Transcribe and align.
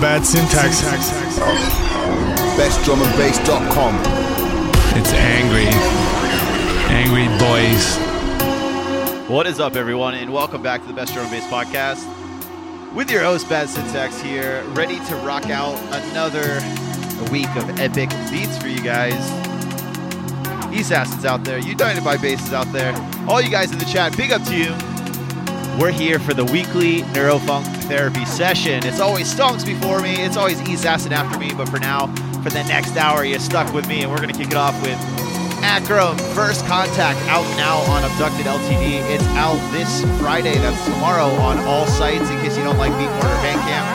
Bad 0.00 0.26
syntax. 0.26 0.82
BestDrumAndBass.com. 2.58 3.94
It's 4.98 5.12
angry. 5.12 5.68
Angry 6.90 7.28
boys. 7.38 7.96
What 9.28 9.46
is 9.46 9.60
up, 9.60 9.76
everyone, 9.76 10.14
and 10.14 10.32
welcome 10.32 10.62
back 10.62 10.82
to 10.82 10.88
the 10.88 10.92
Best 10.92 11.14
Drum 11.14 11.26
and 11.26 11.32
Bass 11.32 11.46
Podcast. 11.46 12.04
With 12.92 13.10
your 13.10 13.22
host, 13.22 13.48
Bad 13.48 13.68
Syntax 13.68 14.20
here, 14.20 14.62
ready 14.68 14.98
to 15.06 15.16
rock 15.16 15.48
out 15.48 15.78
another 15.92 16.60
week 17.30 17.48
of 17.56 17.78
epic 17.78 18.10
beats 18.30 18.58
for 18.58 18.68
you 18.68 18.82
guys. 18.82 19.14
East 20.72 20.90
Assassins 20.90 21.24
out 21.24 21.44
there, 21.44 21.58
you 21.58 21.74
Dynamite 21.74 22.20
Basses 22.20 22.52
out 22.52 22.70
there, 22.72 22.94
all 23.28 23.40
you 23.40 23.50
guys 23.50 23.70
in 23.72 23.78
the 23.78 23.84
chat, 23.84 24.16
big 24.16 24.32
up 24.32 24.42
to 24.44 24.56
you. 24.56 24.74
We're 25.78 25.90
here 25.90 26.20
for 26.20 26.34
the 26.34 26.44
weekly 26.44 27.02
neurofunk 27.18 27.66
therapy 27.90 28.24
session. 28.24 28.86
It's 28.86 29.00
always 29.00 29.26
Stonks 29.26 29.66
before 29.66 30.00
me, 30.00 30.22
it's 30.22 30.36
always 30.36 30.62
East 30.68 30.86
Acid 30.86 31.12
after 31.12 31.36
me, 31.36 31.52
but 31.52 31.68
for 31.68 31.80
now, 31.80 32.06
for 32.42 32.50
the 32.50 32.62
next 32.70 32.96
hour, 32.96 33.24
you're 33.24 33.40
stuck 33.40 33.72
with 33.74 33.88
me, 33.88 34.02
and 34.02 34.10
we're 34.10 34.22
going 34.22 34.32
to 34.32 34.38
kick 34.38 34.52
it 34.52 34.56
off 34.56 34.80
with 34.82 34.96
Akrom 35.66 36.14
First 36.32 36.64
Contact 36.66 37.18
out 37.26 37.42
now 37.58 37.78
on 37.90 38.04
Abducted 38.04 38.46
LTD. 38.46 39.02
It's 39.10 39.26
out 39.34 39.58
this 39.72 40.02
Friday. 40.22 40.54
That's 40.62 40.78
tomorrow 40.84 41.26
on 41.42 41.58
all 41.66 41.86
sites 41.86 42.30
in 42.30 42.38
case 42.38 42.56
you 42.56 42.62
don't 42.62 42.78
like 42.78 42.92
Beatport 42.92 43.26
or 43.26 43.40
Bandcamp. 43.42 43.90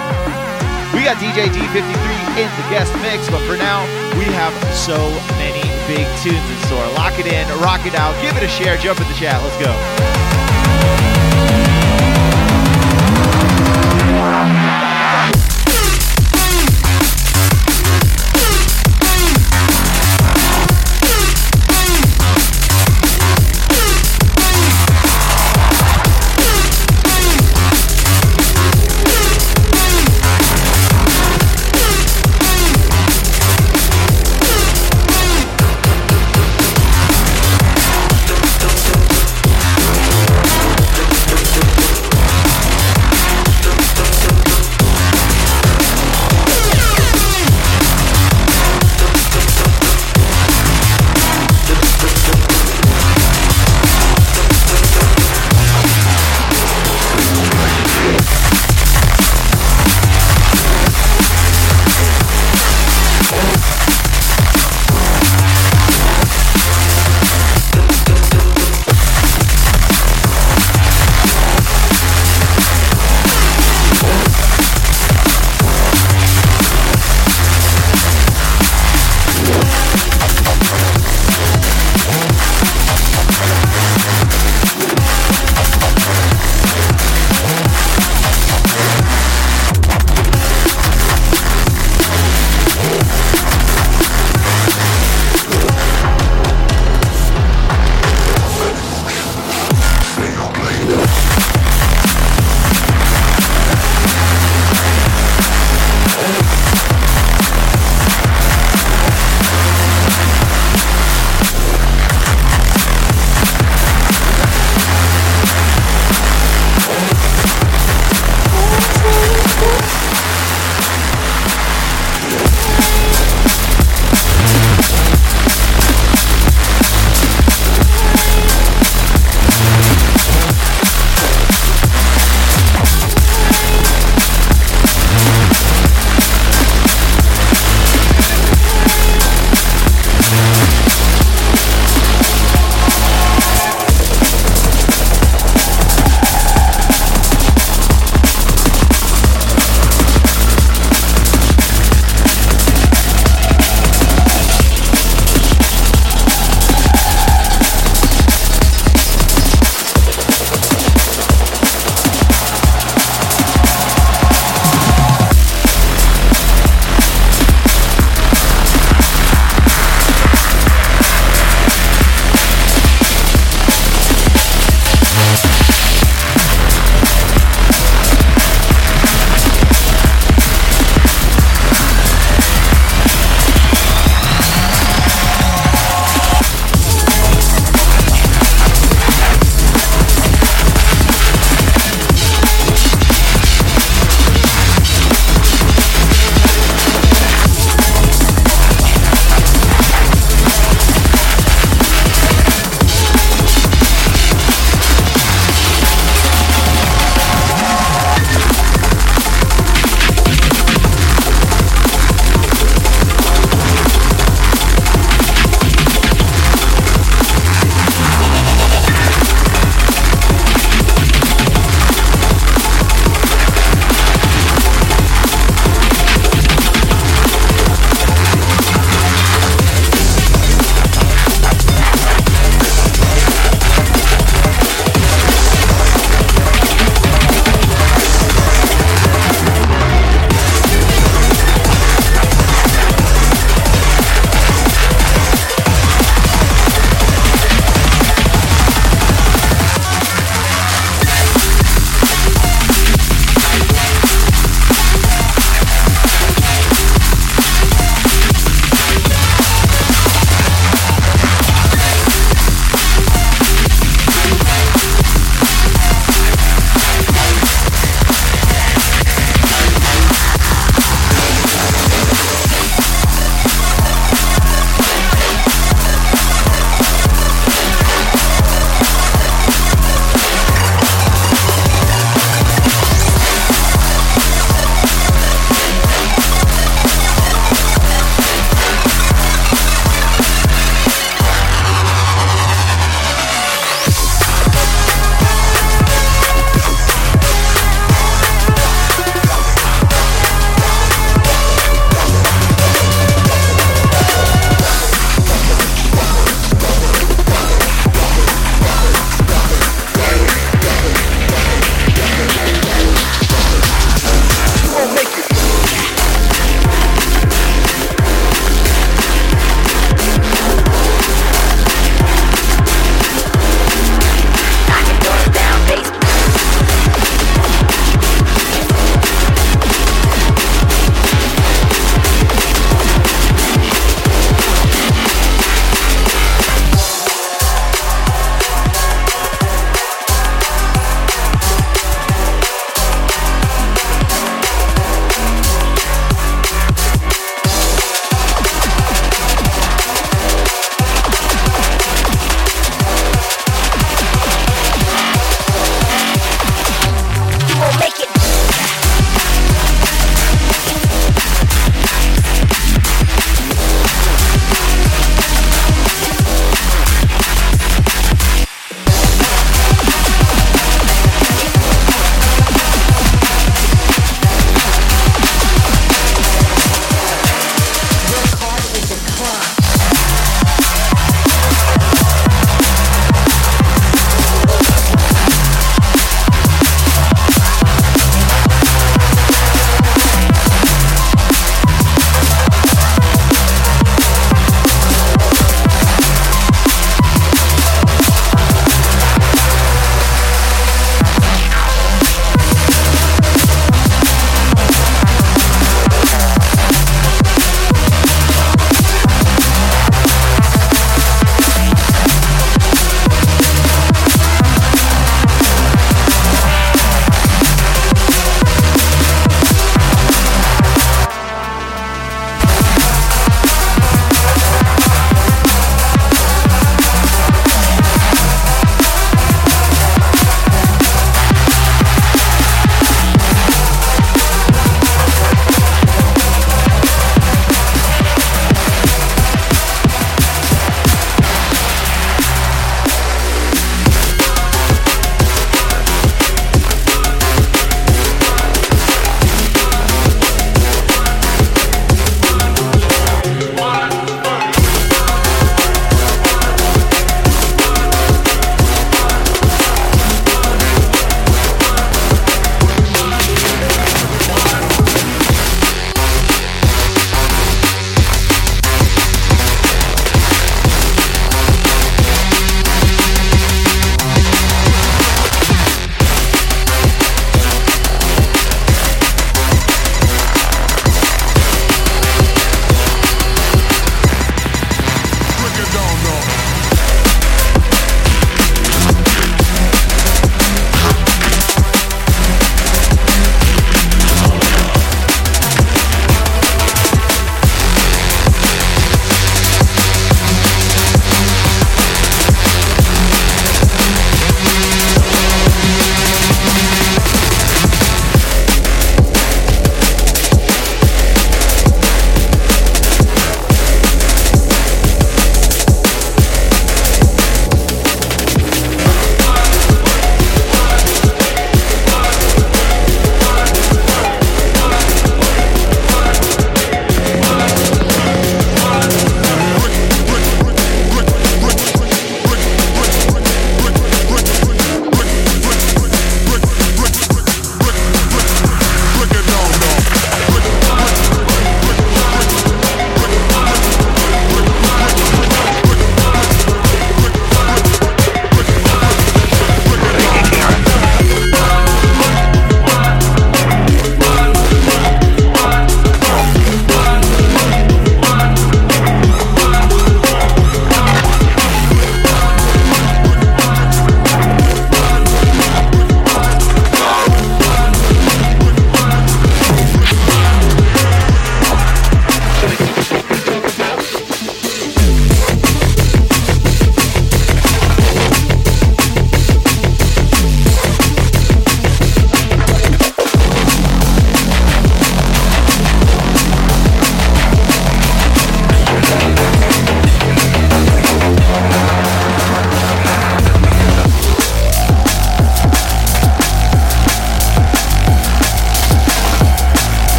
We 0.94 1.08
got 1.08 1.16
DJ 1.16 1.48
D53 1.48 2.44
in 2.44 2.50
the 2.60 2.66
guest 2.68 2.92
mix, 3.00 3.30
but 3.32 3.40
for 3.48 3.56
now, 3.56 3.88
we 4.20 4.26
have 4.36 4.52
so 4.76 5.00
many 5.40 5.64
big 5.88 6.06
tunes 6.20 6.44
in 6.44 6.58
store. 6.68 6.86
Lock 7.00 7.18
it 7.20 7.26
in, 7.26 7.48
rock 7.64 7.86
it 7.88 7.96
out, 7.96 8.12
give 8.22 8.36
it 8.36 8.44
a 8.44 8.50
share, 8.50 8.76
jump 8.76 9.00
in 9.00 9.08
the 9.08 9.16
chat. 9.16 9.42
Let's 9.42 9.58
go. 9.64 10.29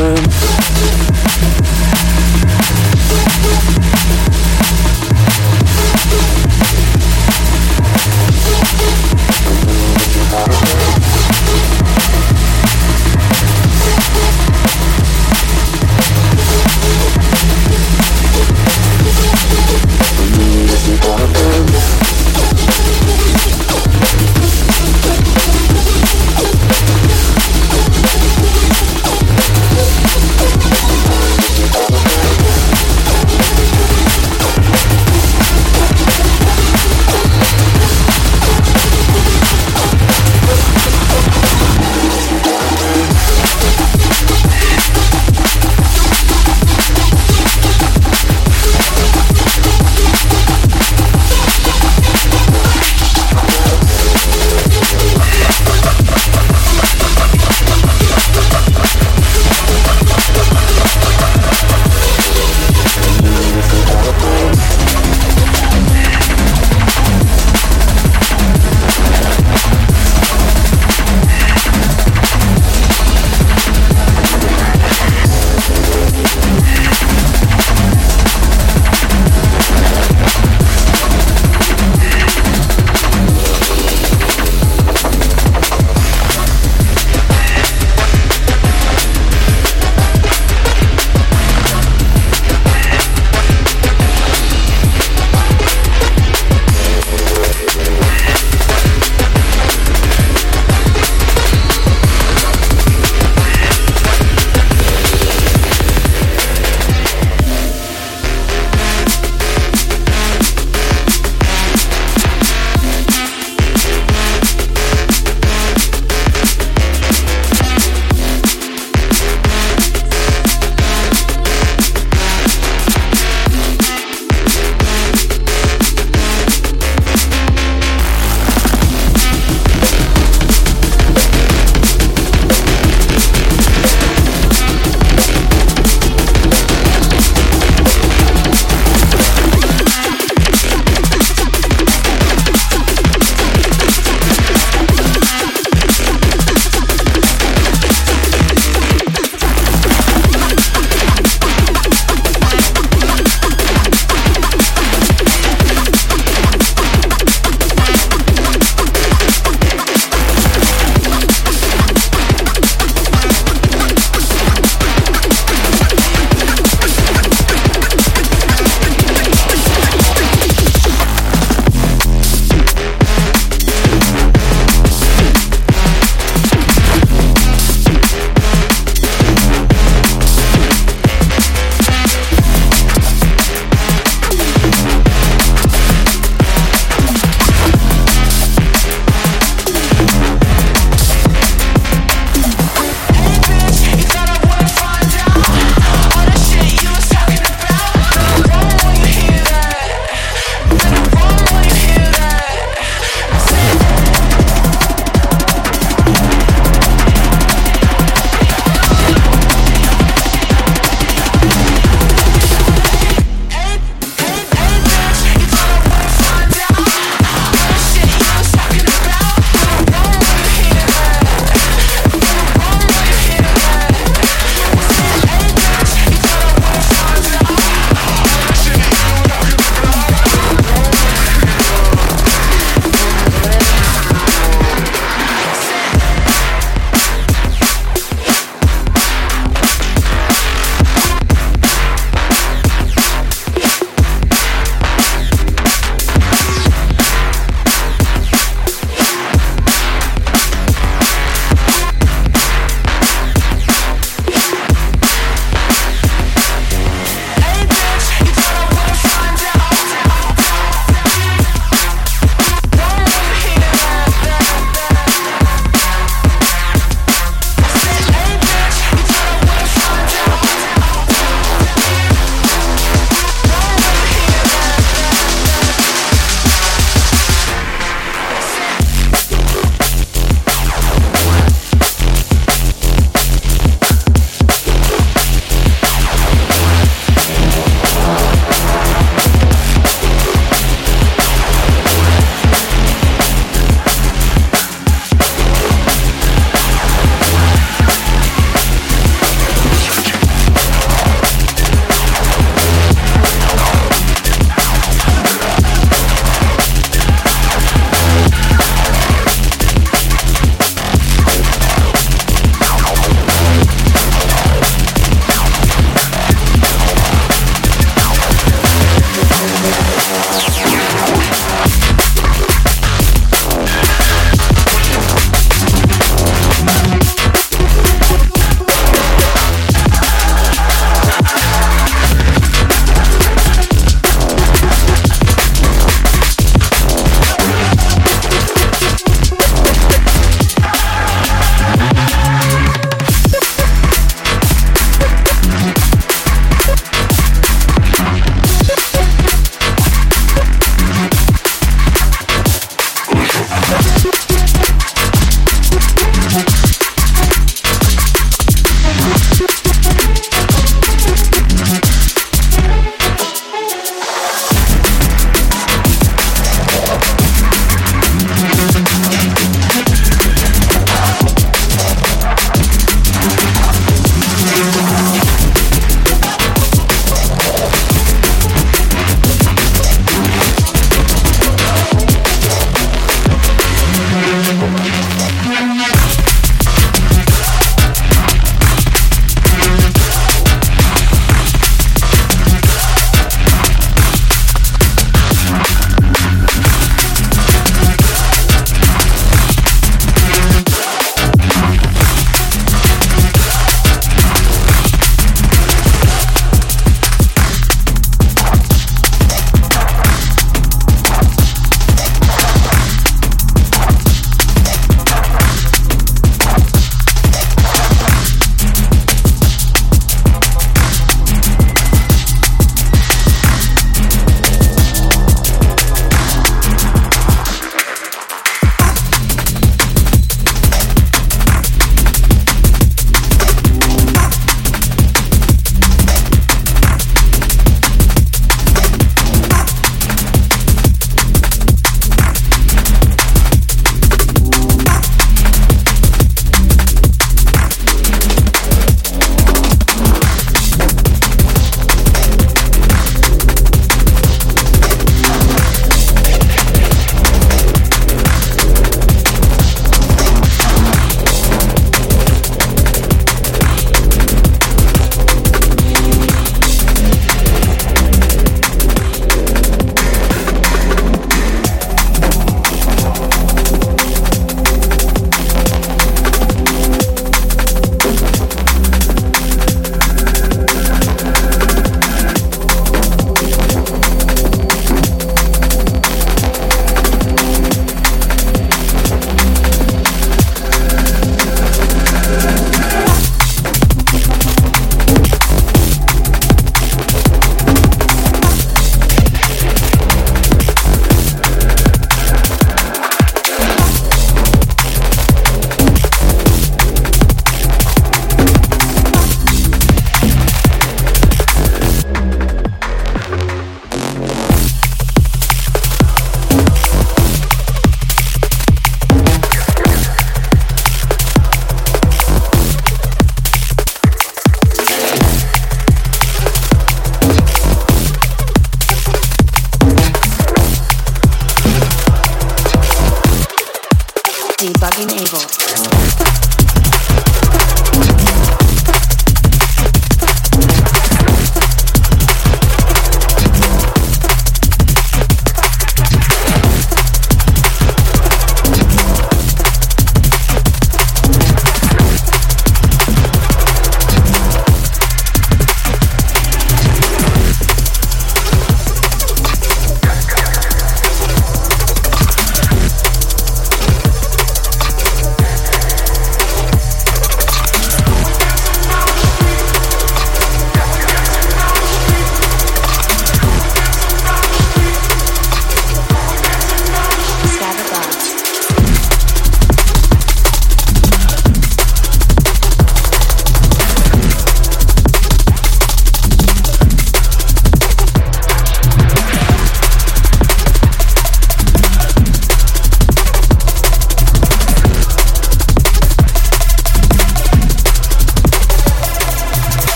open 0.00 0.29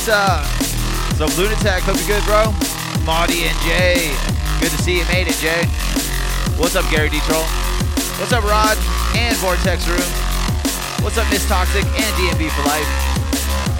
What's 0.00 0.08
up, 1.20 1.36
Lunatic? 1.36 1.84
Hope 1.84 1.98
you're 1.98 2.16
good, 2.16 2.24
bro. 2.24 2.50
Maudie 3.04 3.44
and 3.44 3.58
Jay. 3.60 4.16
Good 4.58 4.70
to 4.70 4.82
see 4.82 4.96
you 4.96 5.04
made 5.12 5.28
it, 5.28 5.34
Jay. 5.34 5.66
What's 6.56 6.74
up, 6.74 6.90
Gary 6.90 7.10
D-Troll? 7.10 7.44
What's 8.16 8.32
up, 8.32 8.42
Rod 8.44 8.78
and 9.14 9.36
Vortex 9.36 9.86
Room? 9.86 10.00
What's 11.04 11.18
up, 11.18 11.28
Miss 11.28 11.46
Toxic 11.46 11.84
and 11.84 12.16
DMB 12.16 12.48
for 12.48 12.62
life? 12.62 12.88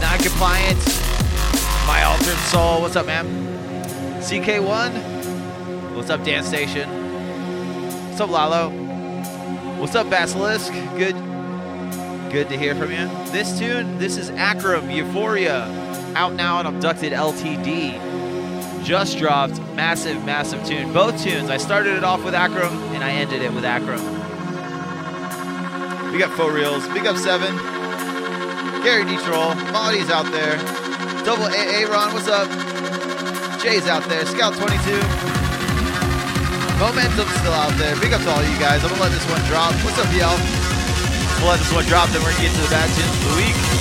Non-compliant. 0.02 0.76
My 1.86 2.02
altered 2.04 2.36
soul. 2.50 2.82
What's 2.82 2.96
up, 2.96 3.06
man? 3.06 3.24
CK1. 4.20 5.96
What's 5.96 6.10
up, 6.10 6.22
Dance 6.22 6.46
Station? 6.46 6.86
What's 8.10 8.20
up, 8.20 8.28
Lalo? 8.28 8.68
What's 9.80 9.94
up, 9.94 10.10
Basilisk? 10.10 10.70
Good, 10.98 11.16
good 12.30 12.50
to 12.50 12.58
hear 12.58 12.74
from 12.74 12.90
you. 12.92 13.08
This 13.32 13.58
tune, 13.58 13.96
this 13.96 14.18
is 14.18 14.30
Akrom 14.32 14.94
Euphoria, 14.94 15.79
out 16.14 16.34
now 16.34 16.56
on 16.56 16.66
Abducted 16.66 17.12
LTD. 17.12 18.84
Just 18.84 19.18
dropped, 19.18 19.58
massive, 19.74 20.24
massive 20.24 20.64
tune. 20.66 20.92
Both 20.92 21.22
tunes. 21.22 21.50
I 21.50 21.56
started 21.56 21.96
it 21.96 22.04
off 22.04 22.24
with 22.24 22.34
Akrom 22.34 22.72
and 22.94 23.04
I 23.04 23.12
ended 23.12 23.42
it 23.42 23.52
with 23.52 23.64
Akrom. 23.64 24.00
We 26.12 26.18
got 26.18 26.36
faux 26.36 26.52
reels. 26.52 26.86
Big 26.88 27.06
up 27.06 27.16
seven. 27.16 27.56
Gary 28.82 29.04
D 29.04 29.16
Troll. 29.24 29.54
Maudie's 29.72 30.10
out 30.10 30.30
there. 30.32 30.56
Double 31.24 31.44
AA 31.44 31.84
Ron, 31.90 32.12
what's 32.14 32.28
up? 32.28 32.48
Jay's 33.60 33.86
out 33.86 34.02
there. 34.08 34.24
Scout 34.26 34.54
22. 34.54 34.96
Momentum's 36.80 37.30
still 37.38 37.52
out 37.52 37.76
there. 37.76 37.94
Big 38.00 38.12
up 38.12 38.22
to 38.22 38.30
all 38.30 38.42
you 38.42 38.58
guys. 38.58 38.82
I'm 38.82 38.90
gonna 38.90 39.02
let 39.02 39.12
this 39.12 39.28
one 39.28 39.44
drop. 39.44 39.74
What's 39.84 39.98
up, 39.98 40.10
y'all? 40.16 40.38
We'll 41.40 41.50
let 41.50 41.58
this 41.58 41.72
one 41.72 41.84
drop, 41.84 42.08
then 42.08 42.22
we're 42.22 42.32
gonna 42.32 42.48
get 42.48 42.54
to 42.54 42.62
the 42.62 42.70
bad 42.70 42.88
tunes 42.96 43.24
of 43.24 43.30
the 43.30 43.36
week. 43.36 43.79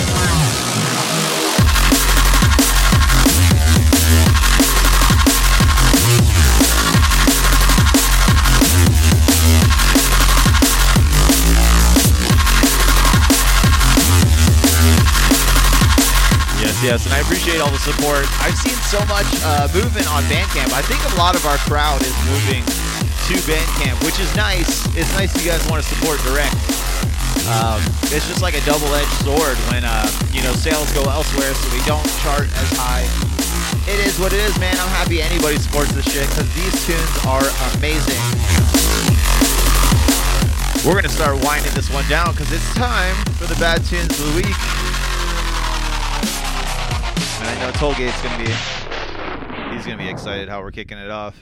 Yes, 16.80 17.04
and 17.04 17.12
I 17.12 17.20
appreciate 17.20 17.60
all 17.60 17.68
the 17.76 17.84
support. 17.84 18.24
I've 18.40 18.56
seen 18.56 18.80
so 18.88 19.04
much 19.12 19.28
uh, 19.44 19.68
movement 19.76 20.08
on 20.08 20.24
Bandcamp. 20.32 20.72
I 20.72 20.80
think 20.80 21.04
a 21.12 21.16
lot 21.20 21.36
of 21.36 21.44
our 21.44 21.60
crowd 21.68 22.00
is 22.00 22.16
moving 22.24 22.64
to 22.64 23.36
Bandcamp, 23.44 24.00
which 24.08 24.16
is 24.16 24.32
nice. 24.40 24.88
It's 24.96 25.12
nice 25.12 25.36
you 25.36 25.44
guys 25.44 25.60
want 25.68 25.84
to 25.84 25.88
support 25.92 26.24
direct. 26.24 26.56
Um, 27.52 27.84
it's 28.16 28.32
just 28.32 28.40
like 28.40 28.56
a 28.56 28.64
double-edged 28.64 29.12
sword 29.28 29.60
when 29.76 29.84
uh, 29.84 30.08
you 30.32 30.40
know 30.40 30.56
sales 30.56 30.88
go 30.96 31.04
elsewhere, 31.12 31.52
so 31.52 31.68
we 31.76 31.84
don't 31.84 32.08
chart 32.24 32.48
as 32.48 32.70
high. 32.80 33.04
It 33.84 34.00
is 34.08 34.16
what 34.16 34.32
it 34.32 34.40
is, 34.40 34.56
man. 34.56 34.72
I'm 34.80 34.94
happy 34.96 35.20
anybody 35.20 35.60
supports 35.60 35.92
this 35.92 36.08
shit 36.08 36.32
because 36.32 36.48
these 36.56 36.76
tunes 36.88 37.12
are 37.28 37.44
amazing. 37.76 38.24
We're 40.88 40.96
gonna 40.96 41.12
start 41.12 41.36
winding 41.44 41.76
this 41.76 41.92
one 41.92 42.08
down 42.08 42.32
because 42.32 42.56
it's 42.56 42.72
time 42.72 43.20
for 43.36 43.52
the 43.52 43.60
bad 43.60 43.84
tunes 43.84 44.16
of 44.16 44.32
the 44.32 44.48
week. 44.48 44.79
I 47.50 47.60
know 47.60 47.72
Tollgate's 47.72 48.22
gonna 48.22 48.38
be 48.38 48.52
he's 49.76 49.84
gonna 49.84 49.98
be 49.98 50.08
excited 50.08 50.50
how 50.50 50.62
we're 50.62 50.70
kicking 50.70 51.00
it 51.00 51.10
off. 51.10 51.36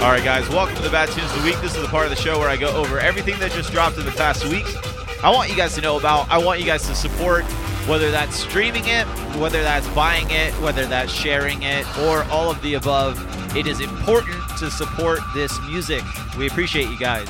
All 0.00 0.08
right, 0.10 0.24
guys, 0.24 0.48
welcome 0.48 0.74
to 0.76 0.82
the 0.82 0.88
Bad 0.88 1.10
Tunes 1.10 1.30
of 1.32 1.42
the 1.42 1.44
Week. 1.44 1.60
This 1.60 1.74
is 1.76 1.82
the 1.82 1.88
part 1.88 2.04
of 2.04 2.10
the 2.10 2.16
show 2.16 2.38
where 2.38 2.48
I 2.48 2.56
go 2.56 2.74
over 2.74 2.98
everything 2.98 3.38
that 3.40 3.52
just 3.52 3.72
dropped 3.72 3.98
in 3.98 4.06
the 4.06 4.10
past 4.12 4.46
week. 4.46 4.64
I 5.22 5.28
want 5.30 5.50
you 5.50 5.56
guys 5.56 5.74
to 5.74 5.82
know 5.82 5.98
about. 5.98 6.30
I 6.30 6.38
want 6.38 6.60
you 6.60 6.64
guys 6.64 6.86
to 6.88 6.94
support, 6.94 7.44
whether 7.86 8.10
that's 8.10 8.36
streaming 8.36 8.86
it, 8.86 9.06
whether 9.36 9.62
that's 9.62 9.86
buying 9.88 10.30
it, 10.30 10.54
whether 10.62 10.86
that's 10.86 11.12
sharing 11.12 11.62
it, 11.62 11.86
or 11.98 12.24
all 12.24 12.50
of 12.50 12.60
the 12.62 12.72
above. 12.74 13.20
It 13.54 13.66
is 13.66 13.80
important 13.80 14.40
to 14.60 14.70
support 14.70 15.20
this 15.34 15.60
music. 15.66 16.02
We 16.38 16.46
appreciate 16.46 16.88
you 16.88 16.98
guys. 16.98 17.28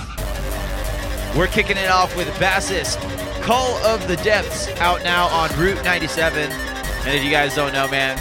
We're 1.37 1.49
kicking 1.49 1.79
it 1.79 1.91
off 1.91 2.17
with 2.17 2.29
Bassist, 2.35 3.01
Call 3.43 3.75
of 3.85 4.07
the 4.07 4.17
Depths, 4.19 4.69
out 4.79 5.03
now 5.03 5.27
on 5.27 5.51
Route 5.59 5.83
97. 5.85 6.51
And 6.53 7.09
if 7.09 7.25
you 7.25 7.31
guys 7.31 7.57
don't 7.57 7.73
know, 7.73 7.89
man, 7.89 8.17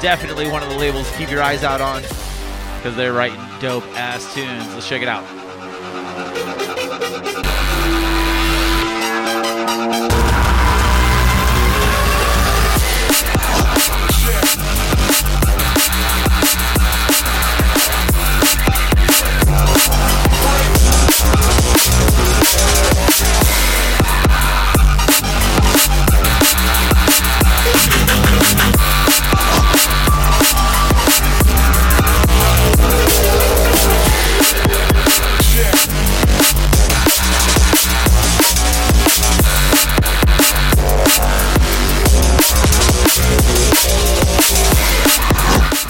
definitely 0.00 0.48
one 0.48 0.62
of 0.62 0.68
the 0.68 0.76
labels 0.76 1.10
keep 1.16 1.28
your 1.28 1.42
eyes 1.42 1.64
out 1.64 1.80
on 1.80 2.02
because 2.76 2.94
they're 2.94 3.12
writing 3.12 3.40
dope 3.60 3.84
ass 3.96 4.32
tunes. 4.32 4.72
Let's 4.72 4.88
check 4.88 5.02
it 5.02 5.08
out. 5.08 5.39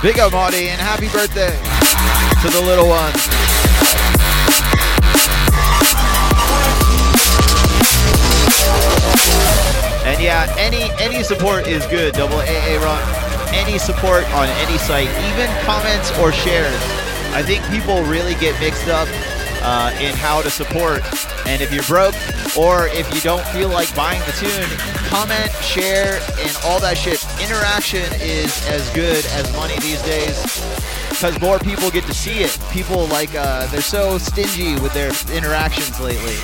Big 0.02 0.18
up, 0.18 0.32
Marty, 0.32 0.68
and 0.70 0.80
happy 0.80 1.08
birthday 1.08 1.50
to 2.40 2.48
the 2.48 2.62
little 2.64 2.88
one. 2.88 3.12
And 10.08 10.22
yeah, 10.22 10.46
any 10.56 10.90
any 10.98 11.22
support 11.22 11.66
is 11.66 11.84
good. 11.88 12.14
Double 12.14 12.36
AA 12.36 12.80
run. 12.80 13.54
Any 13.54 13.76
support 13.76 14.24
on 14.32 14.48
any 14.64 14.78
site, 14.78 15.10
even 15.28 15.50
comments 15.66 16.10
or 16.18 16.32
shares. 16.32 16.80
I 17.34 17.42
think 17.42 17.62
people 17.68 18.02
really 18.04 18.34
get 18.36 18.58
mixed 18.58 18.88
up 18.88 19.06
uh, 19.60 19.94
in 20.00 20.16
how 20.16 20.40
to 20.40 20.48
support. 20.48 21.02
And 21.46 21.60
if 21.60 21.74
you're 21.74 21.84
broke 21.84 22.14
or 22.60 22.88
if 22.88 23.08
you 23.14 23.20
don't 23.22 23.46
feel 23.48 23.70
like 23.70 23.88
buying 23.96 24.20
the 24.26 24.32
tune, 24.32 24.68
comment, 25.08 25.50
share, 25.64 26.20
and 26.44 26.52
all 26.64 26.78
that 26.80 26.98
shit. 26.98 27.24
Interaction 27.40 28.04
is 28.20 28.52
as 28.68 28.84
good 28.90 29.24
as 29.32 29.50
money 29.56 29.72
these 29.80 30.02
days 30.02 30.36
because 31.08 31.40
more 31.40 31.58
people 31.58 31.90
get 31.90 32.04
to 32.04 32.12
see 32.12 32.44
it. 32.44 32.58
People 32.70 33.06
like 33.06 33.34
uh, 33.34 33.66
they're 33.68 33.80
so 33.80 34.18
stingy 34.18 34.74
with 34.80 34.92
their 34.92 35.08
interactions 35.32 35.98
lately, 36.00 36.36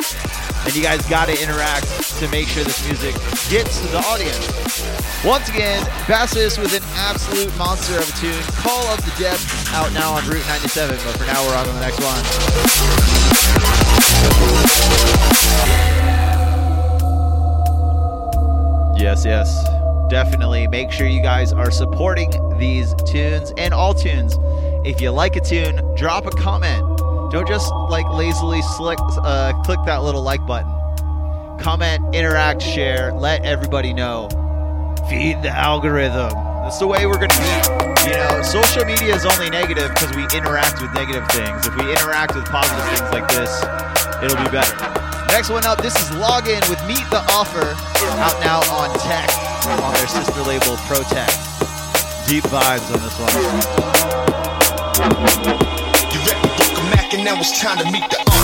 and 0.64 0.74
you 0.74 0.80
guys 0.82 1.04
got 1.04 1.28
to 1.28 1.36
interact 1.36 1.84
to 2.18 2.26
make 2.28 2.48
sure 2.48 2.64
this 2.64 2.80
music 2.88 3.14
gets 3.52 3.80
to 3.84 3.88
the 3.88 4.00
audience. 4.08 4.40
Once 5.22 5.50
again, 5.50 5.84
Bassist 6.08 6.56
with 6.56 6.72
an 6.72 6.82
absolute 6.96 7.54
monster 7.58 7.98
of 7.98 8.08
a 8.08 8.12
tune. 8.16 8.42
Call 8.64 8.86
of 8.88 9.04
the 9.04 9.12
Depths 9.20 9.68
out 9.74 9.92
now 9.92 10.12
on 10.12 10.26
Route 10.28 10.46
97, 10.48 10.96
but 11.04 11.16
for 11.16 11.26
now 11.26 11.44
we're 11.44 11.56
on 11.56 11.66
to 11.66 11.72
the 11.72 11.80
next 11.80 12.00
one. 12.00 12.24
Yes, 19.06 19.24
yes. 19.24 20.10
Definitely 20.10 20.66
make 20.66 20.90
sure 20.90 21.06
you 21.06 21.22
guys 21.22 21.52
are 21.52 21.70
supporting 21.70 22.28
these 22.58 22.92
tunes 23.06 23.52
and 23.56 23.72
all 23.72 23.94
tunes. 23.94 24.36
If 24.84 25.00
you 25.00 25.12
like 25.12 25.36
a 25.36 25.40
tune, 25.40 25.80
drop 25.94 26.26
a 26.26 26.30
comment. 26.30 26.82
Don't 27.30 27.46
just 27.46 27.72
like 27.88 28.04
lazily 28.10 28.62
uh, 28.80 29.52
click 29.62 29.78
that 29.86 30.02
little 30.02 30.22
like 30.22 30.44
button. 30.44 30.72
Comment, 31.60 32.16
interact, 32.16 32.60
share, 32.60 33.12
let 33.12 33.44
everybody 33.44 33.92
know. 33.92 34.28
Feed 35.08 35.40
the 35.40 35.50
algorithm. 35.50 36.32
That's 36.64 36.80
the 36.80 36.88
way 36.88 37.06
we're 37.06 37.18
going 37.18 37.30
to 37.30 37.38
be. 37.38 38.10
You 38.10 38.16
know, 38.16 38.42
social 38.42 38.84
media 38.84 39.14
is 39.14 39.24
only 39.24 39.50
negative 39.50 39.88
because 39.90 40.16
we 40.16 40.24
interact 40.36 40.82
with 40.82 40.92
negative 40.94 41.28
things. 41.28 41.64
If 41.64 41.76
we 41.76 41.88
interact 41.92 42.34
with 42.34 42.44
positive 42.46 42.84
things 42.98 43.12
like 43.12 43.28
this, 43.28 43.62
it'll 44.20 44.44
be 44.44 44.50
better. 44.50 45.05
Next 45.36 45.50
one 45.50 45.66
up, 45.66 45.82
this 45.82 45.94
is 45.96 46.08
Login 46.16 46.66
with 46.70 46.82
Meet 46.88 47.04
the 47.10 47.20
Offer, 47.28 47.76
out 48.16 48.40
now 48.40 48.60
on 48.72 48.88
Tech, 49.00 49.28
on 49.68 49.92
their 49.92 50.06
sister 50.08 50.40
label 50.40 50.78
Protect. 50.88 51.36
Deep 52.26 52.42
vibes 52.44 52.88
on 52.90 53.02
this 53.02 53.18
one. 53.20 53.28
You 56.10 56.20
Book 56.24 56.84
Mac, 56.88 57.12
and 57.12 57.22
now 57.22 57.38
it's 57.38 57.60
time 57.60 57.76
to 57.76 57.84
meet 57.92 58.08
the 58.08 58.16
offer. 58.16 58.35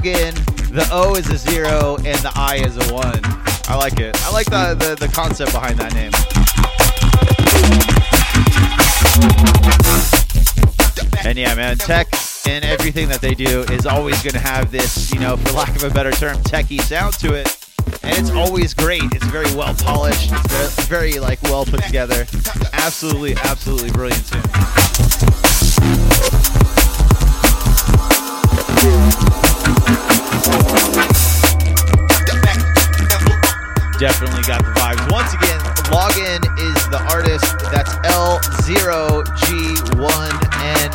The 0.00 0.88
O 0.92 1.16
is 1.16 1.28
a 1.28 1.36
zero 1.36 1.96
and 1.96 2.16
the 2.18 2.30
I 2.36 2.62
is 2.64 2.76
a 2.76 2.94
one. 2.94 3.20
I 3.68 3.74
like 3.76 3.98
it. 3.98 4.16
I 4.22 4.30
like 4.32 4.46
the, 4.46 4.76
the, 4.78 4.94
the 4.94 5.12
concept 5.12 5.50
behind 5.50 5.76
that 5.80 5.92
name. 5.92 6.12
And 11.26 11.36
yeah, 11.36 11.52
man, 11.56 11.78
tech 11.78 12.06
and 12.46 12.64
everything 12.64 13.08
that 13.08 13.20
they 13.20 13.34
do 13.34 13.62
is 13.72 13.86
always 13.86 14.22
going 14.22 14.34
to 14.34 14.38
have 14.38 14.70
this, 14.70 15.12
you 15.12 15.18
know, 15.18 15.36
for 15.36 15.52
lack 15.54 15.74
of 15.74 15.82
a 15.82 15.90
better 15.90 16.12
term, 16.12 16.36
techie 16.44 16.80
sound 16.80 17.14
to 17.14 17.34
it. 17.34 17.58
And 18.04 18.16
it's 18.16 18.30
always 18.30 18.74
great. 18.74 19.02
It's 19.02 19.26
very 19.26 19.52
well 19.56 19.74
polished. 19.74 20.30
It's 20.32 20.86
very, 20.86 21.10
very 21.10 21.20
like 21.20 21.42
well 21.42 21.64
put 21.64 21.82
together. 21.82 22.24
Absolutely, 22.72 23.34
absolutely 23.34 23.90
brilliant 23.90 24.24
tune. 24.28 24.42
Definitely 33.98 34.42
got 34.42 34.62
the 34.62 34.70
vibes. 34.78 35.10
Once 35.10 35.34
again, 35.34 35.58
Login 35.90 36.38
is 36.56 36.88
the 36.88 37.02
artist. 37.10 37.58
That's 37.72 37.90
L0G1N. 38.06 40.94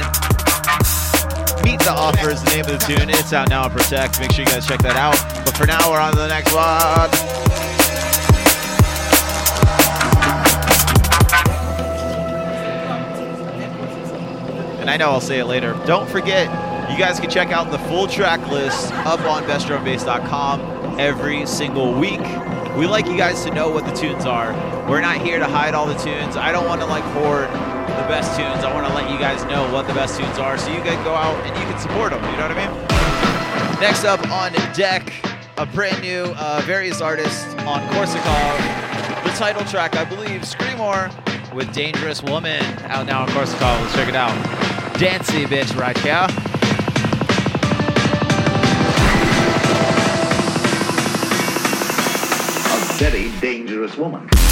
Meet 1.65 1.81
the 1.81 1.91
Offer 1.91 2.29
is 2.29 2.41
the 2.41 2.49
name 2.51 2.61
of 2.61 2.67
the 2.71 2.77
tune. 2.77 3.09
It's 3.09 3.33
out 3.33 3.49
now 3.49 3.63
on 3.63 3.71
Protect. 3.71 4.21
Make 4.21 4.31
sure 4.31 4.45
you 4.45 4.51
guys 4.51 4.65
check 4.65 4.81
that 4.83 4.95
out. 4.95 5.17
But 5.43 5.57
for 5.57 5.67
now, 5.67 5.91
we're 5.91 5.99
on 5.99 6.13
to 6.13 6.19
the 6.19 6.29
next 6.29 6.53
one. 6.53 7.09
And 14.79 14.89
I 14.89 14.95
know 14.95 15.09
I'll 15.09 15.19
say 15.19 15.39
it 15.39 15.45
later. 15.45 15.73
Don't 15.85 16.09
forget, 16.09 16.49
you 16.89 16.97
guys 16.97 17.19
can 17.19 17.29
check 17.29 17.51
out 17.51 17.69
the 17.69 17.79
full 17.79 18.07
track 18.07 18.39
list 18.49 18.93
up 18.93 19.19
on 19.25 19.43
bestdrumbase.com 19.43 20.99
every 21.01 21.45
single 21.45 21.91
week. 21.99 22.21
We 22.77 22.87
like 22.87 23.05
you 23.05 23.15
guys 23.15 23.43
to 23.45 23.53
know 23.53 23.69
what 23.69 23.85
the 23.85 23.91
tunes 23.91 24.25
are. 24.25 24.51
We're 24.89 25.01
not 25.01 25.17
here 25.17 25.37
to 25.37 25.45
hide 25.45 25.75
all 25.75 25.85
the 25.85 25.93
tunes. 25.93 26.35
I 26.35 26.51
don't 26.51 26.65
want 26.65 26.81
to 26.81 26.87
like 26.87 27.03
hoard 27.03 27.47
the 27.47 28.07
best 28.09 28.35
tunes. 28.35 28.63
I 28.63 28.73
want 28.73 28.87
to 28.87 28.93
let 28.95 29.11
you 29.11 29.19
guys 29.19 29.43
know 29.45 29.71
what 29.71 29.87
the 29.87 29.93
best 29.93 30.19
tunes 30.19 30.39
are 30.39 30.57
so 30.57 30.71
you 30.71 30.81
can 30.81 31.01
go 31.03 31.13
out 31.13 31.35
and 31.45 31.55
you 31.55 31.63
can 31.71 31.79
support 31.79 32.11
them. 32.11 32.23
You 32.31 32.37
know 32.37 32.47
what 32.47 32.57
I 32.57 32.67
mean? 32.67 33.79
Next 33.79 34.05
up 34.05 34.27
on 34.31 34.53
deck, 34.73 35.13
a 35.57 35.67
brand 35.67 36.01
new 36.01 36.33
uh, 36.35 36.63
various 36.65 36.99
artists 36.99 37.45
on 37.59 37.87
Corsica. 37.93 38.23
The 39.23 39.29
title 39.37 39.63
track, 39.65 39.95
I 39.95 40.05
believe, 40.05 40.43
Screamore 40.43 41.11
with 41.53 41.71
Dangerous 41.73 42.23
Woman 42.23 42.63
out 42.85 43.05
now 43.05 43.21
on 43.21 43.29
Corsica. 43.29 43.65
Let's 43.65 43.93
check 43.93 44.09
it 44.09 44.15
out. 44.15 44.33
Dancy 44.97 45.45
bitch 45.45 45.77
right 45.77 45.97
here. 45.99 46.27
Very 53.11 53.29
dangerous 53.41 53.97
woman. 53.97 54.42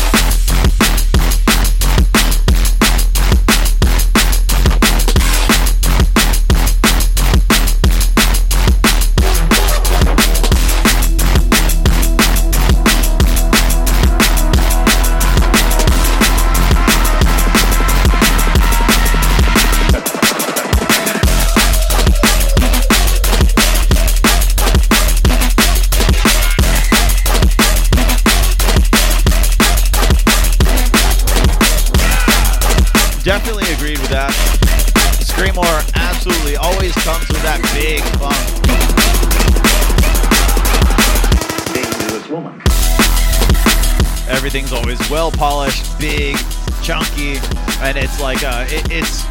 Well 45.21 45.29
polished, 45.29 45.85
big, 45.99 46.35
chunky, 46.81 47.37
and 47.85 47.95
it's 47.95 48.19
like 48.19 48.43
uh, 48.43 48.65
it, 48.69 48.89
it's. 48.89 49.23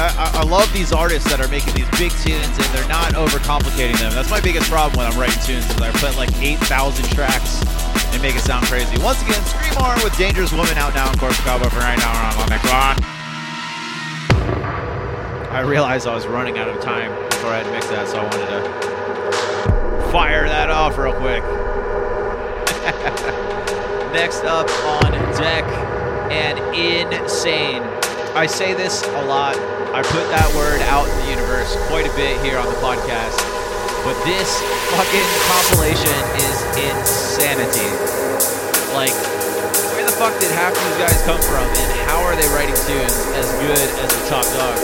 I, 0.00 0.40
I- 0.40 0.48
love 0.48 0.72
these 0.72 0.90
artists 0.90 1.28
that 1.28 1.38
are 1.38 1.48
making 1.48 1.74
these 1.74 1.88
big 2.00 2.10
tunes 2.24 2.48
and 2.56 2.68
they're 2.72 2.88
not 2.88 3.12
overcomplicating 3.12 3.98
them. 4.00 4.12
That's 4.14 4.30
my 4.30 4.40
biggest 4.40 4.70
problem 4.70 4.96
when 4.96 5.04
I'm 5.06 5.18
writing 5.20 5.36
tunes 5.44 5.68
is 5.68 5.76
I 5.80 5.90
put 5.92 6.16
like 6.16 6.32
8,000 6.40 7.04
tracks 7.12 7.60
and 8.14 8.22
make 8.22 8.34
it 8.36 8.40
sound 8.40 8.64
crazy. 8.66 8.96
Once 9.02 9.20
again, 9.20 9.42
Screamore 9.44 9.94
with 10.02 10.16
Dangerous 10.16 10.52
Woman 10.52 10.78
out 10.78 10.94
now 10.94 11.12
in 11.12 11.18
Corsica, 11.18 11.58
but 11.60 11.68
for 11.70 11.80
right 11.80 11.98
now 11.98 12.40
on 12.40 12.48
next. 12.48 12.64
I 15.52 15.60
realized 15.60 16.06
I 16.06 16.14
was 16.14 16.26
running 16.26 16.56
out 16.56 16.68
of 16.68 16.80
time 16.80 17.12
before 17.28 17.50
I 17.50 17.62
had 17.62 17.70
mixed 17.70 17.90
that, 17.90 18.08
so 18.08 18.18
I 18.18 18.24
wanted 18.24 18.48
to 18.48 20.08
fire 20.10 20.48
that 20.48 20.70
off 20.70 20.96
real 20.96 21.12
quick. 21.12 21.44
Next 24.14 24.46
up 24.46 24.70
on 25.02 25.10
deck, 25.34 25.66
and 26.30 26.54
insane. 26.70 27.82
I 28.38 28.46
say 28.46 28.70
this 28.70 29.02
a 29.02 29.24
lot. 29.26 29.58
I 29.90 30.06
put 30.06 30.22
that 30.30 30.46
word 30.54 30.78
out 30.86 31.10
in 31.10 31.14
the 31.26 31.34
universe 31.34 31.74
quite 31.90 32.06
a 32.06 32.14
bit 32.14 32.38
here 32.46 32.54
on 32.54 32.70
the 32.70 32.78
podcast. 32.78 33.34
But 34.06 34.14
this 34.22 34.62
fucking 34.94 35.28
compilation 35.50 36.14
is 36.46 36.56
insanity. 36.78 37.90
Like, 38.94 39.10
where 39.98 40.06
the 40.06 40.14
fuck 40.14 40.38
did 40.38 40.54
half 40.54 40.78
these 40.78 40.98
guys 41.02 41.18
come 41.26 41.42
from, 41.42 41.66
and 41.66 41.90
how 42.06 42.22
are 42.22 42.38
they 42.38 42.46
writing 42.54 42.78
tunes 42.86 43.18
as 43.34 43.50
good 43.66 43.82
as 43.98 44.08
the 44.14 44.22
top 44.30 44.46
dog? 44.54 44.78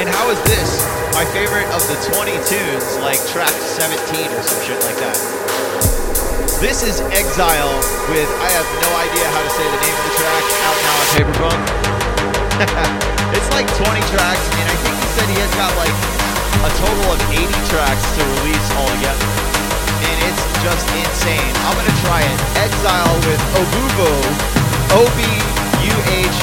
And 0.00 0.08
how 0.08 0.32
is 0.32 0.40
this 0.48 0.80
my 1.12 1.28
favorite 1.36 1.68
of 1.68 1.84
the 1.92 2.00
20 2.16 2.32
tunes, 2.48 2.96
like 3.04 3.20
track 3.28 3.52
17 3.52 4.32
or 4.32 4.40
some 4.40 4.60
shit 4.64 4.80
like 4.88 4.96
that? 5.04 5.65
This 6.56 6.80
is 6.80 7.04
Exile 7.12 7.68
with, 8.08 8.32
I 8.40 8.48
have 8.56 8.64
no 8.80 8.88
idea 8.96 9.28
how 9.28 9.44
to 9.44 9.52
say 9.52 9.66
the 9.68 9.76
name 9.76 9.92
of 9.92 10.04
the 10.08 10.14
track, 10.16 10.40
out 10.64 10.78
now 10.80 10.96
on 10.96 11.04
Paperphone. 11.12 11.60
it's 13.36 13.50
like 13.52 13.68
20 13.76 13.84
tracks, 14.08 14.40
and 14.56 14.64
I 14.64 14.76
think 14.80 14.96
he 14.96 15.08
said 15.20 15.28
he 15.28 15.36
has 15.36 15.52
got 15.60 15.68
like 15.76 15.92
a 16.64 16.72
total 16.80 17.12
of 17.12 17.20
80 17.28 17.44
tracks 17.68 18.08
to 18.16 18.24
release 18.40 18.68
all 18.72 18.88
together. 18.88 19.28
And 20.00 20.16
it's 20.24 20.40
just 20.64 20.88
insane. 20.96 21.52
I'm 21.68 21.76
gonna 21.76 21.92
try 22.08 22.24
it. 22.24 22.38
Exile 22.64 23.12
with 23.28 23.42
Obuvo, 23.60 24.16
O-B-U-H-O-V-O, 24.96 26.36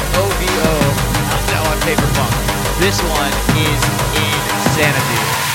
out 1.34 1.42
now 1.50 1.66
on 1.74 1.78
Paperpunk. 1.90 2.38
This 2.78 3.02
one 3.02 3.34
is 3.66 3.82
insanity. 4.14 5.53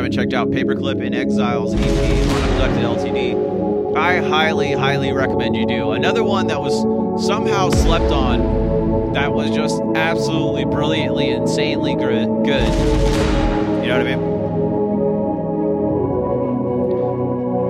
Haven't 0.00 0.12
checked 0.12 0.32
out 0.32 0.48
Paperclip 0.48 1.04
and 1.04 1.14
Exiles 1.14 1.74
EP 1.74 1.80
on 1.82 1.84
Abducted 1.84 3.14
LTD, 3.14 3.94
I 3.94 4.16
highly, 4.26 4.72
highly 4.72 5.12
recommend 5.12 5.54
you 5.54 5.66
do. 5.66 5.90
Another 5.90 6.24
one 6.24 6.46
that 6.46 6.58
was 6.58 6.72
somehow 7.26 7.68
slept 7.68 8.10
on 8.10 9.12
that 9.12 9.30
was 9.30 9.50
just 9.50 9.78
absolutely 9.96 10.64
brilliantly, 10.64 11.28
insanely 11.28 11.96
gr- 11.96 12.24
good. 12.46 12.72
You 13.82 13.88
know 13.88 13.98
what 13.98 14.06
I 14.06 14.16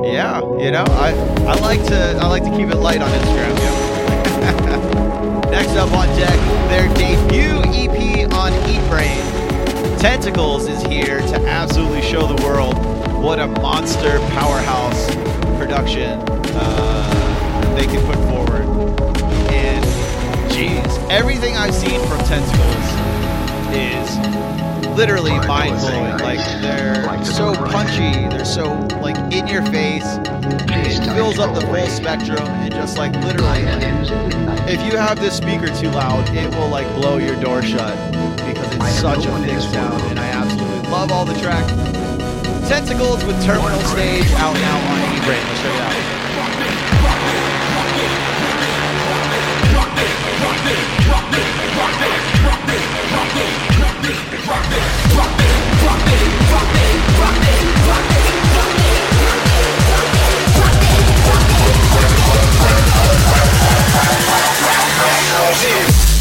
mean? 0.05 0.15
Yeah, 0.15 0.41
you 0.65 0.71
know, 0.71 0.85
I, 0.87 1.11
I 1.49 1.55
like 1.59 1.85
to 1.87 2.17
I 2.21 2.29
like 2.29 2.45
to 2.45 2.51
keep 2.51 2.69
it 2.69 2.77
light 2.77 3.03
on 3.03 3.11
Instagram. 3.11 3.59
Yeah. 3.59 5.51
Next 5.51 5.71
up 5.71 5.91
on 5.91 6.07
deck, 6.17 6.39
their 6.69 6.87
debut 6.95 7.61
EP 7.75 8.33
on 8.35 8.53
Eatbrain. 8.71 9.31
Tentacles 10.01 10.69
is 10.69 10.80
here 11.05 11.21
to 11.21 11.37
absolutely 11.47 12.03
show 12.03 12.27
the 12.27 12.43
world 12.45 12.75
what 13.23 13.39
a 13.39 13.47
monster 13.47 14.19
powerhouse 14.31 15.07
production 15.57 16.21
uh, 16.55 17.75
they 17.77 17.87
can 17.87 18.05
put 18.05 18.17
forward. 18.29 18.67
And 19.51 20.53
geez, 20.53 20.99
everything 21.11 21.57
I've 21.57 21.75
seen 21.75 22.01
from 22.07 22.19
Tentacles 22.25 22.87
is 23.75 24.97
literally 24.97 25.39
mind 25.47 25.79
blowing. 25.81 26.19
Like 26.19 26.39
they're 26.61 27.25
so 27.25 27.55
punchy, 27.55 28.29
they're 28.29 28.45
so 28.45 28.65
like 29.01 29.17
in 29.33 29.47
your 29.47 29.65
face. 29.67 30.19
It 30.73 31.15
fills 31.15 31.39
up 31.39 31.55
the 31.55 31.63
full 31.63 31.87
spectrum 31.87 32.47
and 32.47 32.75
just 32.75 32.99
like 32.99 33.13
literally, 33.25 33.63
if 34.71 34.83
you 34.85 34.99
have 34.99 35.19
this 35.19 35.37
speaker 35.37 35.69
too 35.69 35.91
loud, 35.91 36.29
it 36.37 36.55
will 36.55 36.69
like 36.69 36.87
blow 36.95 37.17
your 37.17 37.41
door 37.41 37.63
shut 37.63 37.97
because 38.47 38.75
it's 38.75 39.01
such 39.01 39.25
a 39.25 39.41
big 39.41 39.61
sound. 39.61 40.10
Love 40.91 41.13
all 41.13 41.25
the 41.25 41.39
tracks. 41.41 41.71
Tentacles 42.69 43.25
with 43.25 43.41
Terminal 43.45 43.79
Stage 43.83 44.29
out 44.33 44.55
now 44.55 44.77
on 44.91 44.99
Eatbrain. 45.15 45.41
Let's 45.49 45.63
check 45.63 45.73
it 45.73 45.81
out. 45.81 46.21
Yes, 65.63 66.20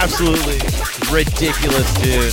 absolutely 0.00 0.56
ridiculous 1.12 1.84
dude. 2.00 2.32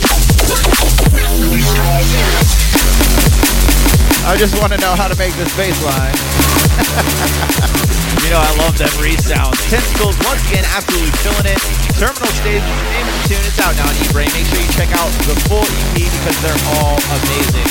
I 4.24 4.40
just 4.40 4.56
want 4.60 4.72
to 4.72 4.80
know 4.80 4.96
how 4.96 5.12
to 5.12 5.18
make 5.20 5.36
this 5.36 5.52
bass 5.60 5.76
line. 5.84 6.16
you 8.24 8.32
know, 8.32 8.40
I 8.40 8.48
love 8.64 8.80
them 8.80 8.88
resounds. 9.04 9.60
Tentacles, 9.68 10.16
once 10.24 10.40
again, 10.48 10.64
absolutely 10.72 11.12
killing 11.20 11.52
it. 11.52 11.60
Terminal 12.00 12.32
Stage 12.40 12.64
is 12.64 12.72
the 12.72 12.88
name 12.96 13.04
of 13.04 13.12
the 13.20 13.36
tune. 13.36 13.44
It's 13.44 13.60
out 13.60 13.76
now 13.76 13.92
on 13.92 13.96
Eatbrain. 14.00 14.32
Make 14.32 14.48
sure 14.48 14.64
you 14.64 14.72
check 14.72 14.88
out 14.96 15.12
the 15.28 15.36
full 15.52 15.68
EP 15.68 16.08
because 16.08 16.40
they're 16.40 16.64
all 16.80 16.96
amazing. 17.20 17.68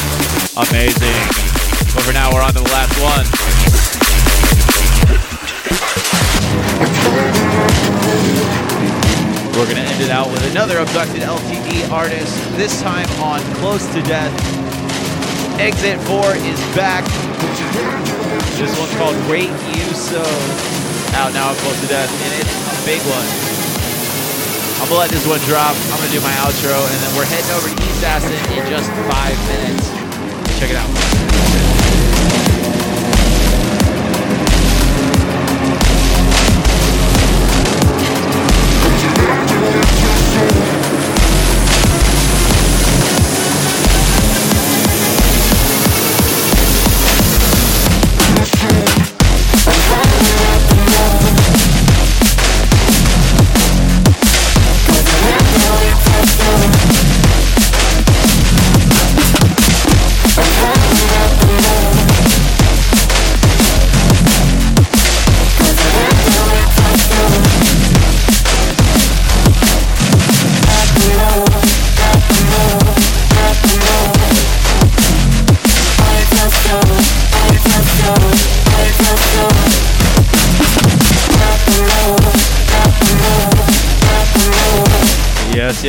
Amazing. 0.61 1.25
But 1.97 2.05
for 2.05 2.13
now, 2.13 2.29
we're 2.37 2.45
on 2.45 2.53
to 2.53 2.61
the 2.61 2.69
last 2.69 2.93
one. 3.01 3.25
We're 9.57 9.65
going 9.65 9.81
to 9.81 9.89
end 9.89 10.03
it 10.05 10.13
out 10.13 10.29
with 10.29 10.45
another 10.53 10.85
abducted 10.85 11.25
LTD 11.25 11.89
artist, 11.89 12.37
this 12.61 12.77
time 12.83 13.09
on 13.25 13.41
Close 13.57 13.89
to 13.97 14.03
Death. 14.05 14.29
Exit 15.57 15.97
4 16.05 16.37
is 16.45 16.61
back. 16.77 17.09
This 18.61 18.69
one's 18.77 18.93
called 19.01 19.17
Wait 19.33 19.49
You 19.49 19.89
So. 19.97 20.21
Out 21.17 21.33
now 21.33 21.49
on 21.49 21.57
Close 21.65 21.81
to 21.81 21.89
Death, 21.89 22.13
and 22.13 22.33
it's 22.37 22.53
a 22.53 22.85
big 22.85 23.01
one. 23.09 23.25
I'm 24.85 24.93
to 24.93 24.95
let 25.01 25.09
this 25.09 25.25
one 25.27 25.41
drop. 25.49 25.73
I'm 25.73 26.05
to 26.05 26.13
do 26.13 26.21
my 26.21 26.37
outro, 26.45 26.77
and 26.77 26.99
then 27.01 27.17
we're 27.17 27.25
heading 27.25 27.49
over 27.57 27.73
to 27.73 27.77
East 27.81 28.05
Assassin 28.05 28.37
in 28.53 28.61
just 28.69 28.93
five 29.09 29.41
minutes. 29.49 29.89
Check 30.61 30.69
it 30.69 30.77
out. 30.77 31.56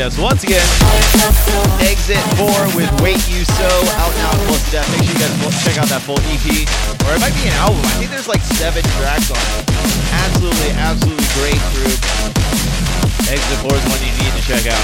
Yes. 0.08 0.24
Once 0.24 0.44
again, 0.48 0.64
Exit 1.84 2.24
4 2.40 2.48
with 2.80 2.88
Wait 3.04 3.20
You 3.28 3.44
So 3.44 3.68
out 4.00 4.16
now 4.24 4.32
Close 4.48 4.64
to 4.72 4.80
Death. 4.80 4.88
Make 4.96 5.04
sure 5.04 5.12
you 5.12 5.20
guys 5.20 5.36
check 5.68 5.76
out 5.76 5.92
that 5.92 6.00
full 6.00 6.16
EP. 6.32 6.48
Or 7.04 7.12
it 7.12 7.20
might 7.20 7.36
be 7.36 7.44
an 7.52 7.56
album. 7.60 7.84
I 7.84 8.00
think 8.00 8.16
there's 8.16 8.32
like 8.32 8.40
seven 8.40 8.88
tracks 8.96 9.28
on 9.28 9.44
it. 9.60 9.68
Absolutely, 10.16 10.72
absolutely 10.80 11.28
great 11.36 11.60
group. 11.76 12.00
Exit 13.28 13.60
4 13.68 13.76
is 13.76 13.84
one 13.92 14.00
you 14.00 14.16
need 14.16 14.32
to 14.32 14.44
check 14.48 14.64
out. 14.72 14.80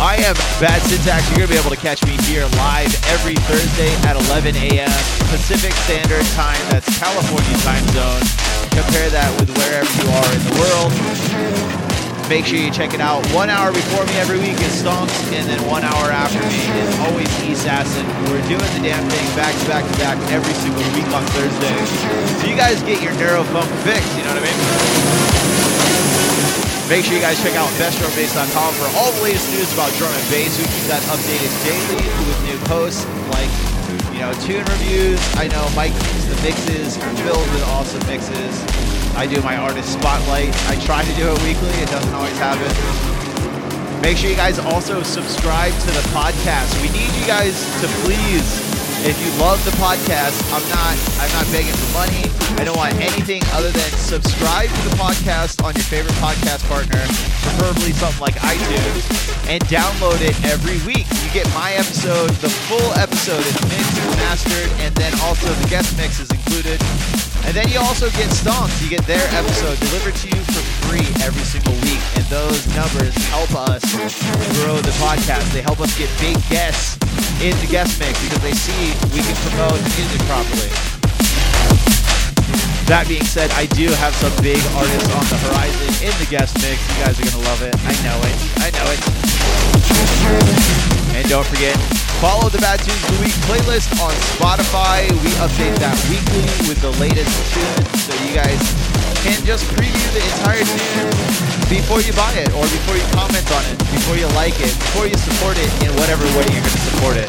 I 0.00 0.24
am 0.24 0.32
Bad 0.56 0.80
Syntax. 0.88 1.28
You're 1.28 1.44
going 1.44 1.52
to 1.52 1.54
be 1.56 1.60
able 1.60 1.76
to 1.76 1.82
catch 1.84 2.00
me 2.08 2.16
here 2.24 2.48
live 2.56 2.88
every 3.12 3.36
Thursday 3.44 3.92
at 4.08 4.16
11 4.32 4.56
a.m. 4.56 4.96
Pacific 5.28 5.76
Standard 5.84 6.24
Time. 6.32 6.56
That's 6.72 6.88
California 6.96 7.52
time 7.60 7.84
zone. 7.92 8.24
Compare 8.72 9.12
that 9.12 9.28
with 9.36 9.52
wherever 9.60 9.92
you 9.92 10.08
are 10.08 10.30
in 10.32 10.40
the 10.48 10.54
world. 10.56 11.33
Make 12.28 12.46
sure 12.46 12.56
you 12.56 12.72
check 12.72 12.94
it 12.96 13.00
out. 13.04 13.20
One 13.36 13.50
hour 13.52 13.68
before 13.70 14.00
me 14.08 14.16
every 14.16 14.40
week 14.40 14.56
is 14.64 14.80
Stonks, 14.80 15.12
and 15.36 15.44
then 15.44 15.60
one 15.68 15.84
hour 15.84 16.08
after 16.08 16.40
me 16.40 16.60
is 16.80 16.88
always 17.04 17.28
Assassin. 17.44 18.00
We're 18.32 18.40
doing 18.48 18.64
the 18.72 18.80
damn 18.80 19.04
thing 19.12 19.28
back 19.36 19.52
to 19.52 19.64
back 19.68 19.84
to 19.84 19.94
back 20.00 20.16
every 20.32 20.54
single 20.56 20.80
week 20.96 21.04
on 21.12 21.20
Thursday. 21.36 21.76
So 22.40 22.48
you 22.48 22.56
guys 22.56 22.80
get 22.82 23.04
your 23.04 23.12
neurofunk 23.20 23.68
fix, 23.84 24.00
you 24.16 24.24
know 24.24 24.32
what 24.32 24.40
I 24.40 24.48
mean? 24.48 24.56
Make 26.88 27.04
sure 27.04 27.12
you 27.12 27.20
guys 27.20 27.36
check 27.44 27.56
out 27.60 27.68
bestdrumbass.com 27.76 28.72
for 28.72 28.88
all 28.96 29.12
the 29.12 29.22
latest 29.22 29.52
news 29.52 29.68
about 29.76 29.92
drum 30.00 30.12
and 30.12 30.26
bass. 30.32 30.56
We 30.56 30.64
keep 30.64 30.88
that 30.88 31.04
updated 31.12 31.52
daily 31.60 32.08
with 32.24 32.40
new 32.48 32.56
posts 32.64 33.04
like, 33.36 33.52
you 34.16 34.24
know, 34.24 34.32
tune 34.48 34.64
reviews. 34.64 35.20
I 35.36 35.48
know 35.48 35.68
Mike 35.76 35.92
keeps 35.92 36.24
the 36.24 36.40
mixes 36.40 36.96
filled 37.20 37.48
with 37.52 37.64
awesome 37.68 38.00
mixes. 38.08 39.03
I 39.16 39.26
do 39.26 39.40
my 39.42 39.56
artist 39.56 39.92
spotlight. 39.92 40.50
I 40.68 40.74
try 40.84 41.04
to 41.04 41.14
do 41.14 41.30
it 41.30 41.38
weekly. 41.42 41.70
It 41.78 41.88
doesn't 41.88 42.12
always 42.14 42.36
happen. 42.36 42.66
Make 44.02 44.18
sure 44.18 44.28
you 44.28 44.36
guys 44.36 44.58
also 44.58 45.02
subscribe 45.02 45.72
to 45.72 45.86
the 45.86 46.04
podcast. 46.10 46.74
We 46.82 46.90
need 46.90 47.08
you 47.14 47.26
guys 47.26 47.56
to 47.80 47.86
please, 48.02 48.44
if 49.06 49.16
you 49.22 49.30
love 49.40 49.64
the 49.64 49.72
podcast, 49.80 50.36
I'm 50.52 50.66
not 50.68 50.98
I'm 51.22 51.32
not 51.32 51.46
begging 51.54 51.72
for 51.72 51.90
money. 51.94 52.26
I 52.60 52.64
don't 52.64 52.76
want 52.76 52.94
anything 53.00 53.40
other 53.54 53.70
than 53.70 53.90
subscribe 53.96 54.68
to 54.68 54.82
the 54.90 54.96
podcast 55.00 55.62
on 55.64 55.74
your 55.74 55.88
favorite 55.88 56.18
podcast 56.20 56.66
partner, 56.68 57.00
preferably 57.46 57.92
something 57.96 58.20
like 58.20 58.36
iTunes, 58.44 59.08
and 59.48 59.62
download 59.72 60.20
it 60.20 60.36
every 60.44 60.84
week. 60.84 61.06
You 61.24 61.30
get 61.32 61.48
my 61.54 61.72
episode, 61.72 62.28
the 62.44 62.50
full 62.68 62.92
episode 63.00 63.40
is 63.40 63.56
mixed 63.72 63.96
and 64.04 64.16
mastered, 64.26 64.70
and 64.84 64.94
then 64.96 65.14
also 65.22 65.48
the 65.48 65.68
guest 65.70 65.96
mix 65.96 66.20
is 66.20 66.30
included. 66.30 67.23
And 67.44 67.52
then 67.52 67.68
you 67.68 67.78
also 67.78 68.08
get 68.16 68.32
stonks. 68.32 68.80
You 68.82 68.88
get 68.88 69.04
their 69.06 69.24
episode 69.36 69.78
delivered 69.78 70.16
to 70.16 70.28
you 70.28 70.40
for 70.48 70.62
free 70.88 71.06
every 71.22 71.44
single 71.44 71.74
week. 71.84 72.00
And 72.16 72.24
those 72.32 72.66
numbers 72.74 73.14
help 73.28 73.52
us 73.68 73.84
grow 74.60 74.80
the 74.80 74.94
podcast. 74.96 75.52
They 75.52 75.60
help 75.60 75.80
us 75.80 75.92
get 75.98 76.08
big 76.18 76.40
guests 76.48 76.96
in 77.44 77.52
the 77.60 77.68
guest 77.68 78.00
mix 78.00 78.16
because 78.24 78.40
they 78.40 78.56
see 78.56 78.96
we 79.12 79.20
can 79.20 79.36
promote 79.48 79.76
music 79.96 80.20
properly. 80.24 80.72
That 82.88 83.08
being 83.08 83.24
said, 83.24 83.50
I 83.52 83.64
do 83.72 83.88
have 83.96 84.12
some 84.20 84.32
big 84.44 84.60
artists 84.76 85.08
on 85.08 85.24
the 85.32 85.40
horizon 85.48 85.88
in 86.04 86.12
the 86.20 86.28
guest 86.28 86.52
mix. 86.60 86.76
You 86.92 87.04
guys 87.04 87.16
are 87.16 87.24
going 87.24 87.40
to 87.40 87.44
love 87.48 87.60
it. 87.64 87.72
I 87.80 87.96
know 88.04 88.20
it. 88.20 88.36
I 88.60 88.68
know 88.76 88.88
it. 88.92 89.00
And 91.16 91.24
don't 91.28 91.46
forget, 91.48 91.76
follow 92.24 92.48
the 92.48 92.56
Bad 92.64 92.80
Tunes 92.80 92.96
of 93.04 93.20
the 93.20 93.28
Week 93.28 93.36
playlist 93.44 93.92
on 94.00 94.08
Spotify. 94.32 95.04
We 95.20 95.28
update 95.44 95.76
that 95.76 95.92
weekly 96.08 96.40
with 96.64 96.80
the 96.80 96.88
latest 96.96 97.28
tunes 97.52 97.84
so 98.00 98.16
you 98.24 98.32
guys 98.32 98.56
can 99.20 99.36
just 99.44 99.68
preview 99.76 100.08
the 100.16 100.24
entire 100.32 100.64
tune 100.64 101.12
before 101.68 102.00
you 102.00 102.16
buy 102.16 102.32
it 102.40 102.48
or 102.56 102.64
before 102.72 102.96
you 102.96 103.04
comment 103.12 103.44
on 103.52 103.60
it, 103.68 103.76
before 103.92 104.16
you 104.16 104.24
like 104.32 104.56
it, 104.56 104.72
before 104.72 105.04
you 105.04 105.12
support 105.20 105.60
it 105.60 105.68
in 105.84 105.92
whatever 106.00 106.24
way 106.32 106.48
you're 106.48 106.64
going 106.64 106.80
to 106.80 106.86
support 106.96 107.20
it. 107.20 107.28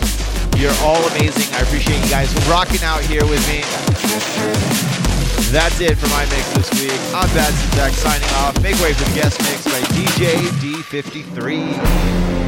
You're 0.55 0.79
all 0.79 1.03
amazing. 1.11 1.51
I 1.51 1.67
appreciate 1.67 1.99
you 1.99 2.07
guys 2.07 2.31
rocking 2.47 2.87
out 2.87 3.03
here 3.03 3.27
with 3.27 3.43
me. 3.51 3.67
That's 5.51 5.75
it 5.83 5.99
for 5.99 6.07
my 6.07 6.23
mix 6.31 6.47
this 6.55 6.71
week. 6.79 6.95
I'm 7.11 7.27
Bad 7.35 7.51
Syntax 7.51 7.99
signing 7.99 8.31
off. 8.47 8.55
Make 8.63 8.79
way 8.79 8.95
for 8.95 9.03
the 9.11 9.15
guest 9.19 9.43
mix 9.43 9.59
by 9.67 9.83
DJ 9.91 10.39
D53. 10.63 12.44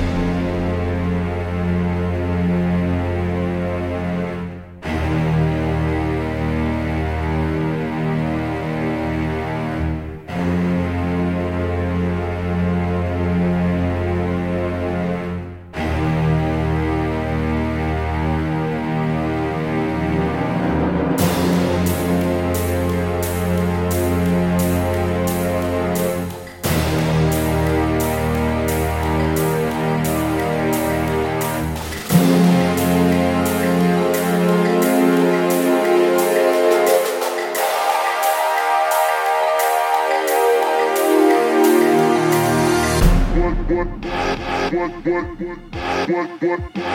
This 46.08 46.87